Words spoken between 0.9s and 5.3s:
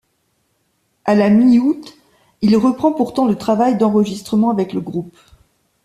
A la mi-août, il reprend pourtant le travail d'enregistrement avec le groupe.